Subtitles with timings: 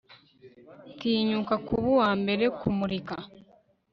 [0.99, 3.15] tinyuka kuba uwambere kumurika